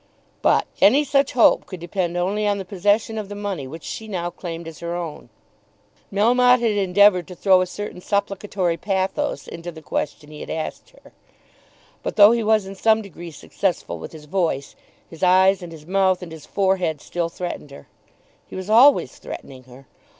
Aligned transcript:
But 0.41 0.65
any 0.81 1.03
such 1.03 1.33
hope 1.33 1.67
could 1.67 1.79
depend 1.79 2.17
only 2.17 2.47
on 2.47 2.57
the 2.57 2.65
possession 2.65 3.19
of 3.19 3.29
the 3.29 3.35
money 3.35 3.67
which 3.67 3.83
she 3.83 4.07
now 4.07 4.31
claimed 4.31 4.67
as 4.67 4.79
her 4.79 4.95
own. 4.95 5.29
Melmotte 6.11 6.59
had 6.61 6.71
endeavoured 6.71 7.27
to 7.27 7.35
throw 7.35 7.61
a 7.61 7.67
certain 7.67 8.01
supplicatory 8.01 8.77
pathos 8.77 9.47
into 9.47 9.71
the 9.71 9.83
question 9.83 10.31
he 10.31 10.39
had 10.39 10.49
asked 10.49 10.89
her; 11.03 11.11
but, 12.01 12.15
though 12.15 12.31
he 12.31 12.41
was 12.43 12.65
in 12.65 12.73
some 12.73 13.03
degree 13.03 13.29
successful 13.29 13.99
with 13.99 14.11
his 14.11 14.25
voice, 14.25 14.75
his 15.07 15.21
eyes 15.21 15.61
and 15.61 15.71
his 15.71 15.85
mouth 15.85 16.23
and 16.23 16.31
his 16.31 16.47
forehead 16.47 16.99
still 16.99 17.29
threatened 17.29 17.69
her. 17.69 17.87
He 18.47 18.55
was 18.55 18.71
always 18.71 19.15
threatening 19.19 19.65
her. 19.65 19.85